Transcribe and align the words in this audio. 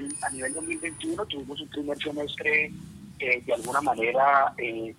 nivel, 0.00 0.16
a 0.22 0.30
nivel 0.30 0.54
2021 0.54 1.26
tuvimos 1.26 1.60
un 1.60 1.68
primer 1.68 1.98
semestre 1.98 2.72
eh, 3.18 3.42
de 3.44 3.54
alguna 3.54 3.80
manera 3.80 4.52
eh, 4.58 4.94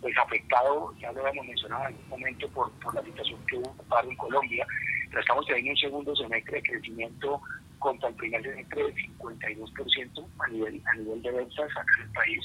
pues 0.00 0.16
afectado, 0.18 0.94
ya 1.00 1.10
lo 1.12 1.26
habíamos 1.26 1.46
mencionado 1.48 1.82
en 1.82 1.86
algún 1.88 2.08
momento, 2.08 2.48
por, 2.50 2.70
por 2.72 2.94
la 2.94 3.02
situación 3.02 3.40
que 3.46 3.56
hubo 3.56 3.74
en 4.02 4.16
Colombia, 4.16 4.66
pero 5.08 5.20
estamos 5.20 5.46
teniendo 5.46 5.70
un 5.72 5.76
segundo 5.76 6.16
semestre 6.16 6.56
de 6.56 6.62
crecimiento 6.62 7.40
contra 7.78 8.08
el 8.08 8.14
primer 8.14 8.42
semestre 8.42 8.82
del 8.84 8.94
52% 8.94 10.26
a 10.38 10.48
nivel, 10.48 10.82
a 10.86 10.94
nivel 10.94 11.22
de 11.22 11.30
ventas 11.30 11.70
acá 11.70 11.84
en 11.98 12.02
el 12.04 12.12
país, 12.12 12.44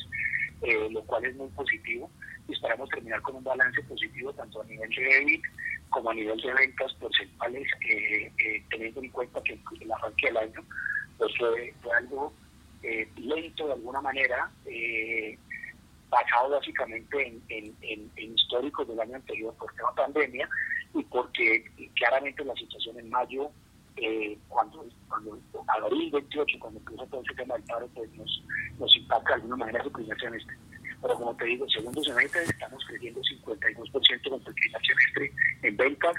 eh, 0.61 0.89
lo 0.91 1.03
cual 1.03 1.25
es 1.25 1.35
muy 1.35 1.49
positivo. 1.49 2.09
Y 2.47 2.53
esperamos 2.53 2.89
terminar 2.89 3.21
con 3.21 3.35
un 3.35 3.43
balance 3.43 3.81
positivo 3.83 4.33
tanto 4.33 4.61
a 4.61 4.65
nivel 4.65 4.89
de 4.89 5.17
EBIT 5.21 5.43
como 5.89 6.09
a 6.09 6.13
nivel 6.13 6.39
de 6.41 6.53
ventas 6.53 6.93
porcentuales, 6.95 7.67
eh, 7.87 8.31
eh, 8.37 8.63
teniendo 8.69 9.01
en 9.01 9.09
cuenta 9.09 9.41
que 9.43 9.53
el 9.53 9.91
arranque 9.91 10.27
del 10.27 10.37
año 10.37 10.63
pues 11.21 11.37
fue, 11.37 11.91
algo 11.97 12.33
lento 13.17 13.67
de 13.67 13.73
alguna 13.73 14.01
manera, 14.01 14.51
basado 16.09 16.49
básicamente 16.49 17.41
en, 17.49 17.75
en, 17.81 18.11
históricos 18.35 18.87
del 18.87 18.99
año 18.99 19.15
anterior 19.15 19.53
por 19.55 19.71
tema 19.73 19.93
pandemia 19.95 20.49
y 20.93 21.03
porque 21.03 21.63
claramente 21.95 22.43
la 22.43 22.55
situación 22.55 22.99
en 22.99 23.09
mayo 23.09 23.51
eh, 23.97 24.37
cuando, 24.47 24.85
cuando 25.07 25.39
abril 25.67 26.11
28, 26.11 26.57
cuando 26.59 26.79
empieza 26.79 27.05
todo 27.05 27.21
ese 27.21 27.35
tema 27.35 27.53
del 27.55 27.63
paro, 27.63 27.87
pues 27.93 28.11
nos, 28.13 28.43
nos 28.79 28.97
impacta 28.97 29.29
de 29.29 29.35
alguna 29.35 29.57
manera 29.57 29.83
su 29.83 29.91
primer 29.91 30.19
semestre. 30.19 30.57
Pero 31.01 31.15
como 31.15 31.35
te 31.35 31.45
digo, 31.45 31.69
segundo 31.69 32.03
semestre 32.03 32.43
estamos 32.43 32.83
creciendo 32.85 33.21
52% 33.21 34.29
contra 34.29 34.49
el 34.49 34.55
primer 34.55 34.81
semestre 34.85 35.31
en 35.61 35.77
ventas 35.77 36.15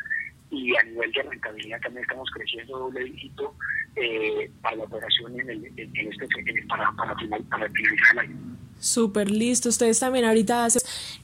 y 0.51 0.77
a 0.77 0.83
nivel 0.85 1.11
de 1.13 1.23
rentabilidad 1.23 1.81
también 1.81 2.03
estamos 2.03 2.31
creciendo 2.31 2.79
doble 2.79 3.05
dígito 3.05 3.55
eh, 3.97 4.51
para 4.61 4.77
la 4.77 4.85
operación 4.85 5.39
en, 5.41 5.51
el, 5.51 5.67
en 5.67 5.97
este, 5.97 6.27
para, 6.69 6.93
para, 6.93 7.15
final, 7.17 7.43
para 7.45 7.69
finalizar 7.69 8.13
el 8.13 8.19
año. 8.19 8.37
Súper 8.83 9.31
listo. 9.31 9.69
Ustedes 9.69 10.01
también 10.01 10.25
ahorita 10.25 10.67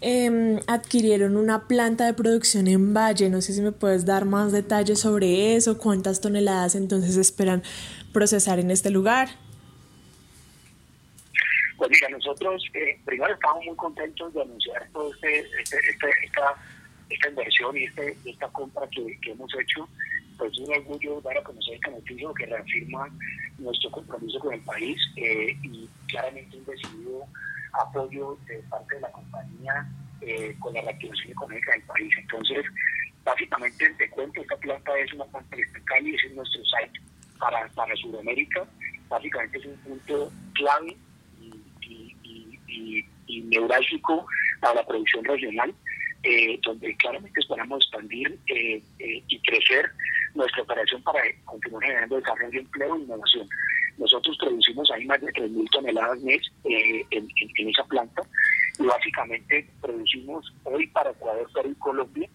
eh, 0.01 0.61
adquirieron 0.69 1.37
una 1.37 1.67
planta 1.67 2.07
de 2.07 2.15
producción 2.15 2.69
en 2.69 2.95
Valle. 2.95 3.31
No 3.31 3.41
sé 3.41 3.53
si 3.53 3.63
me 3.63 3.73
puedes 3.73 4.07
dar 4.07 4.27
más 4.27 4.53
detalles 4.53 5.01
sobre 5.01 5.57
eso, 5.57 5.77
cuántas 5.77 6.21
toneladas 6.21 6.77
entonces 6.77 7.17
esperan 7.17 7.65
procesar 8.13 8.61
en 8.61 8.71
este 8.71 8.91
lugar. 8.91 9.29
Pues 11.77 11.91
mira, 11.91 12.09
nosotros 12.11 12.63
eh, 12.75 13.01
primero 13.05 13.35
estamos 13.35 13.65
muy 13.65 13.77
contentos 13.77 14.33
de 14.35 14.43
anunciar 14.43 14.89
toda 14.93 15.13
este, 15.15 15.41
este, 15.61 15.77
este, 15.91 16.07
esta, 16.27 16.55
esta 17.11 17.29
inversión 17.29 17.77
y 17.77 17.85
este, 17.85 18.17
esta 18.25 18.49
compra 18.51 18.87
que, 18.91 19.19
que 19.21 19.33
hemos 19.33 19.53
hecho. 19.59 19.89
Pues 20.39 20.53
es 20.53 20.61
un 20.61 20.75
orgullo 20.75 21.21
dar 21.21 21.37
a 21.37 21.43
conocer 21.43 21.75
esta 21.75 21.91
noticia 21.91 22.29
que 22.39 22.47
reafirma 22.47 23.09
nuestro 23.59 23.91
compromiso 23.91 24.39
con 24.39 24.55
el 24.55 24.61
país 24.61 24.97
eh, 25.17 25.57
y 25.63 25.89
claramente 26.07 26.57
un 26.57 26.65
decidido 26.65 27.27
apoyo 27.73 28.39
de 28.47 28.59
parte 28.71 28.95
de 28.95 29.01
la 29.01 29.11
compañía 29.11 29.89
eh, 30.21 30.55
con 30.61 30.75
la 30.75 30.83
reactivación 30.83 31.33
económica 31.33 31.73
del 31.73 31.83
país. 31.83 32.15
Entonces, 32.19 32.65
básicamente, 33.25 33.91
te 33.91 34.11
cuento, 34.11 34.41
esta 34.41 34.57
planta 34.57 34.99
es 34.99 35.13
una 35.13 35.25
planta 35.27 35.57
de 35.57 35.67
Cali, 35.85 36.15
es 36.15 36.35
nuestro 36.35 36.63
site 36.65 37.01
para, 37.39 37.69
para 37.69 37.95
Sudamérica. 37.97 38.67
Básicamente 39.09 39.59
es 39.59 39.67
un 39.67 39.77
punto 39.77 40.33
clave 40.55 40.97
y, 41.41 42.15
y, 42.23 43.05
y, 43.27 43.41
neurálgico 43.43 44.27
para 44.61 44.75
la 44.75 44.87
producción 44.87 45.25
regional. 45.25 45.75
Eh, 46.25 46.59
donde 46.65 46.97
claramente 46.97 47.39
esperamos 47.39 47.79
expandir 47.79 48.41
eh, 48.49 48.83
y 48.99 49.41
crecer 49.43 49.89
nuestra 50.35 50.63
operación 50.63 51.03
para 51.03 51.21
continuar 51.45 51.85
generando 51.85 52.17
desarrollo, 52.17 52.61
empleo 52.61 52.97
e 52.97 53.01
innovación. 53.01 53.49
Nosotros 53.99 54.37
producimos 54.39 54.91
ahí 54.93 55.05
más 55.07 55.21
de 55.21 55.33
3.000 55.33 55.71
toneladas 55.71 56.21
mes 56.21 56.43
eh, 56.65 57.05
en, 57.11 57.69
esa 57.69 57.85
planta 57.85 58.23
y 58.79 58.85
básicamente 58.85 59.69
producimos 59.81 60.53
hoy 60.65 60.87
para 60.89 61.11
Ecuador, 61.11 61.49
Perú 61.53 61.71
y 61.71 61.75
Colombia 61.81 62.29